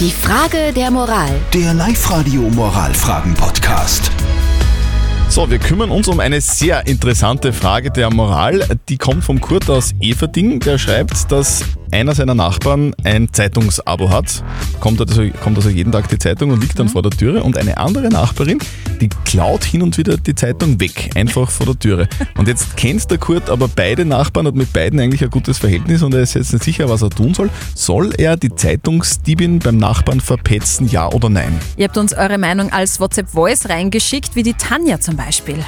Die 0.00 0.10
Frage 0.10 0.72
der 0.74 0.90
Moral. 0.90 1.30
Der 1.52 1.72
Live-Radio 1.72 2.42
Moralfragen-Podcast. 2.50 4.10
So, 5.28 5.48
wir 5.48 5.60
kümmern 5.60 5.92
uns 5.92 6.08
um 6.08 6.18
eine 6.18 6.40
sehr 6.40 6.84
interessante 6.88 7.52
Frage 7.52 7.92
der 7.92 8.12
Moral. 8.12 8.66
Die 8.88 8.98
kommt 8.98 9.22
vom 9.22 9.40
Kurt 9.40 9.70
aus 9.70 9.94
Everding. 10.00 10.58
Der 10.58 10.78
schreibt, 10.78 11.30
dass 11.30 11.62
einer 11.94 12.14
seiner 12.14 12.34
Nachbarn 12.34 12.92
ein 13.04 13.32
Zeitungsabo 13.32 14.10
hat. 14.10 14.42
Kommt 14.80 15.00
also, 15.00 15.22
kommt 15.42 15.56
also 15.56 15.70
jeden 15.70 15.92
Tag 15.92 16.08
die 16.08 16.18
Zeitung 16.18 16.50
und 16.50 16.60
liegt 16.60 16.76
dann 16.78 16.88
vor 16.88 17.02
der 17.02 17.12
Türe. 17.12 17.44
Und 17.44 17.56
eine 17.56 17.78
andere 17.78 18.08
Nachbarin, 18.08 18.58
die 19.00 19.08
klaut 19.24 19.62
hin 19.62 19.80
und 19.80 19.96
wieder 19.96 20.16
die 20.16 20.34
Zeitung 20.34 20.80
weg, 20.80 21.10
einfach 21.14 21.50
vor 21.50 21.66
der 21.66 21.78
Türe. 21.78 22.08
Und 22.36 22.48
jetzt 22.48 22.76
kennt 22.76 23.08
der 23.12 23.18
Kurt 23.18 23.48
aber 23.48 23.68
beide 23.68 24.04
Nachbarn 24.04 24.48
und 24.48 24.56
mit 24.56 24.72
beiden 24.72 24.98
eigentlich 24.98 25.22
ein 25.22 25.30
gutes 25.30 25.58
Verhältnis 25.58 26.02
und 26.02 26.12
er 26.14 26.22
ist 26.22 26.34
jetzt 26.34 26.52
nicht 26.52 26.64
sicher, 26.64 26.88
was 26.88 27.02
er 27.02 27.10
tun 27.10 27.32
soll. 27.32 27.48
Soll 27.76 28.12
er 28.18 28.36
die 28.36 28.52
Zeitungsdiebin 28.52 29.60
beim 29.60 29.76
Nachbarn 29.76 30.20
verpetzen, 30.20 30.88
ja 30.88 31.08
oder 31.12 31.30
nein? 31.30 31.60
Ihr 31.76 31.84
habt 31.84 31.96
uns 31.96 32.12
eure 32.12 32.38
Meinung 32.38 32.72
als 32.72 32.98
WhatsApp-Voice 32.98 33.68
reingeschickt, 33.68 34.34
wie 34.34 34.42
die 34.42 34.54
Tanja 34.54 34.98
zum 34.98 35.16
Beispiel. 35.16 35.64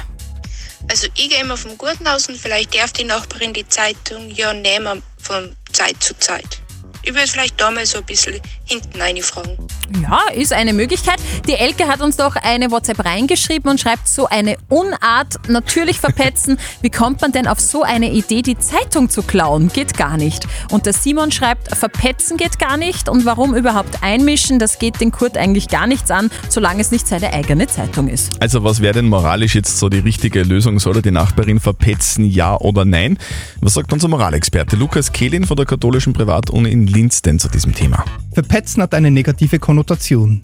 Also 0.89 1.07
ich 1.15 1.29
gehe 1.29 1.41
immer 1.41 1.57
vom 1.57 1.77
Guten 1.77 2.07
aus 2.07 2.29
und 2.29 2.37
vielleicht 2.37 2.73
darf 2.75 2.93
die 2.93 3.03
Nachbarin 3.03 3.53
die 3.53 3.67
Zeitung 3.67 4.29
ja 4.33 4.53
nehmen 4.53 5.01
von 5.17 5.51
Zeit 5.77 6.01
zu 6.01 6.17
Zeit. 6.17 6.57
Ich 7.03 7.13
würde 7.13 7.27
vielleicht 7.27 7.61
da 7.61 7.69
mal 7.69 7.85
so 7.85 7.99
ein 7.99 8.05
bisschen 8.05 8.41
hinten 8.65 8.99
fragen. 9.21 9.55
Ja, 10.01 10.19
ist 10.35 10.51
eine 10.51 10.73
Möglichkeit. 10.73 11.17
Die 11.47 11.53
Elke 11.53 11.87
hat 11.87 12.01
uns 12.01 12.17
doch 12.17 12.35
eine 12.35 12.71
WhatsApp 12.71 13.05
reingeschrieben 13.05 13.71
und 13.71 13.79
schreibt 13.79 14.07
so 14.07 14.27
eine 14.27 14.57
Unart, 14.67 15.35
natürlich 15.47 15.99
verpetzen. 15.99 16.57
Wie 16.81 16.89
kommt 16.89 17.21
man 17.21 17.31
denn 17.31 17.47
auf 17.47 17.59
so 17.59 17.83
eine 17.83 18.11
Idee, 18.11 18.41
die 18.41 18.57
Zeitung 18.57 19.09
zu 19.09 19.23
klauen? 19.23 19.69
Geht 19.69 19.95
gar 19.97 20.17
nicht. 20.17 20.45
Und 20.71 20.85
der 20.85 20.93
Simon 20.93 21.31
schreibt, 21.31 21.75
verpetzen 21.75 22.35
geht 22.35 22.59
gar 22.59 22.75
nicht. 22.75 23.07
Und 23.07 23.25
warum 23.25 23.55
überhaupt 23.55 24.03
einmischen? 24.03 24.59
Das 24.59 24.77
geht 24.77 24.99
den 24.99 25.11
Kurt 25.11 25.37
eigentlich 25.37 25.69
gar 25.69 25.87
nichts 25.87 26.11
an, 26.11 26.29
solange 26.49 26.81
es 26.81 26.91
nicht 26.91 27.07
seine 27.07 27.31
eigene 27.31 27.67
Zeitung 27.67 28.09
ist. 28.09 28.41
Also 28.41 28.63
was 28.63 28.81
wäre 28.81 28.95
denn 28.95 29.07
moralisch 29.07 29.55
jetzt 29.55 29.79
so 29.79 29.87
die 29.87 29.99
richtige 29.99 30.43
Lösung? 30.43 30.79
Soll 30.79 30.97
er 30.97 31.01
die 31.01 31.11
Nachbarin 31.11 31.61
verpetzen, 31.61 32.25
ja 32.25 32.57
oder 32.57 32.83
nein? 32.83 33.17
Was 33.61 33.75
sagt 33.75 33.93
unser 33.93 34.09
Moralexperte 34.09 34.75
Lukas 34.75 35.13
Kehlin 35.13 35.45
von 35.45 35.55
der 35.55 35.65
katholischen 35.65 36.11
Privatuni 36.11 36.71
in 36.71 36.87
Linz 36.87 37.21
denn 37.21 37.39
zu 37.39 37.47
diesem 37.47 37.73
Thema? 37.73 38.03
Verpetzen 38.33 38.83
hat 38.83 38.93
eine 38.93 39.11
negative 39.11 39.59
Konnotation. 39.59 39.76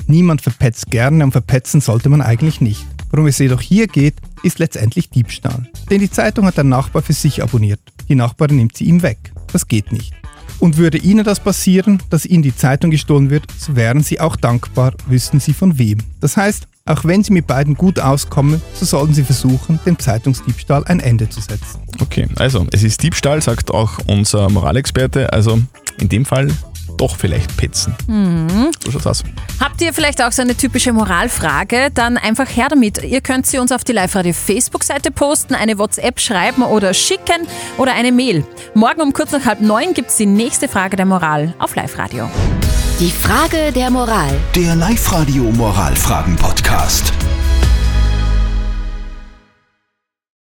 Niemand 0.07 0.41
verpetzt 0.41 0.89
gerne 0.89 1.23
und 1.23 1.31
verpetzen 1.31 1.81
sollte 1.81 2.09
man 2.09 2.21
eigentlich 2.21 2.61
nicht. 2.61 2.85
Worum 3.11 3.27
es 3.27 3.37
jedoch 3.37 3.61
hier 3.61 3.87
geht, 3.87 4.15
ist 4.41 4.59
letztendlich 4.59 5.09
Diebstahl. 5.09 5.67
Denn 5.89 5.99
die 5.99 6.09
Zeitung 6.09 6.45
hat 6.45 6.57
der 6.57 6.63
Nachbar 6.63 7.01
für 7.01 7.13
sich 7.13 7.43
abonniert. 7.43 7.79
Die 8.09 8.15
Nachbarin 8.15 8.57
nimmt 8.57 8.75
sie 8.75 8.85
ihm 8.85 9.01
weg. 9.01 9.31
Das 9.51 9.67
geht 9.67 9.91
nicht. 9.91 10.13
Und 10.59 10.77
würde 10.77 10.97
Ihnen 10.97 11.23
das 11.25 11.39
passieren, 11.39 12.01
dass 12.09 12.25
Ihnen 12.25 12.43
die 12.43 12.55
Zeitung 12.55 12.89
gestohlen 12.89 13.29
wird, 13.29 13.45
so 13.57 13.75
wären 13.75 14.01
Sie 14.01 14.19
auch 14.19 14.35
dankbar, 14.35 14.93
wüssten 15.07 15.39
Sie 15.39 15.53
von 15.53 15.77
wem. 15.77 15.97
Das 16.21 16.37
heißt, 16.37 16.67
auch 16.85 17.05
wenn 17.05 17.23
Sie 17.23 17.33
mit 17.33 17.47
beiden 17.47 17.75
gut 17.75 17.99
auskommen, 17.99 18.61
so 18.73 18.85
sollten 18.85 19.13
Sie 19.13 19.23
versuchen, 19.23 19.79
dem 19.85 19.99
Zeitungsdiebstahl 19.99 20.83
ein 20.85 20.99
Ende 20.99 21.29
zu 21.29 21.41
setzen. 21.41 21.81
Okay, 22.01 22.27
also 22.35 22.65
es 22.71 22.83
ist 22.83 23.03
Diebstahl, 23.03 23.41
sagt 23.41 23.71
auch 23.71 23.99
unser 24.07 24.49
Moralexperte. 24.49 25.31
Also 25.33 25.61
in 25.99 26.09
dem 26.09 26.25
Fall 26.25 26.47
doch 26.97 27.15
vielleicht 27.17 27.55
petzen. 27.57 27.95
So 28.83 28.91
schaut's 28.91 29.07
aus. 29.07 29.23
Habt 29.59 29.81
ihr 29.81 29.93
vielleicht 29.93 30.21
auch 30.23 30.31
so 30.31 30.41
eine 30.41 30.55
typische 30.55 30.93
Moralfrage? 30.93 31.89
Dann 31.93 32.17
einfach 32.17 32.47
her 32.47 32.67
damit. 32.69 33.03
Ihr 33.03 33.21
könnt 33.21 33.45
sie 33.45 33.57
uns 33.57 33.71
auf 33.71 33.83
die 33.83 33.93
Live-Radio 33.93 34.33
Facebook-Seite 34.33 35.11
posten, 35.11 35.55
eine 35.55 35.77
WhatsApp 35.79 36.19
schreiben 36.19 36.63
oder 36.63 36.93
schicken 36.93 37.47
oder 37.77 37.93
eine 37.93 38.11
Mail. 38.11 38.45
Morgen 38.73 39.01
um 39.01 39.13
kurz 39.13 39.31
nach 39.31 39.45
halb 39.45 39.61
neun 39.61 39.93
gibt's 39.93 40.17
die 40.17 40.25
nächste 40.25 40.67
Frage 40.67 40.97
der 40.97 41.05
Moral 41.05 41.53
auf 41.59 41.75
Live-Radio. 41.75 42.29
Die 42.99 43.11
Frage 43.11 43.71
der 43.71 43.89
Moral. 43.89 44.39
Der 44.55 44.75
Live-Radio 44.75 45.43
Moralfragen-Podcast. 45.43 47.11